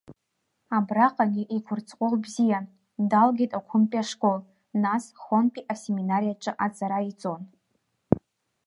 [0.77, 2.65] Абраҟагьы игәырҵҟәыл бзиан,
[3.09, 4.37] далгеит Оқәымтәи ашкол,
[4.83, 7.41] нас Хонтәи асеминариаҿы аҵара иҵон.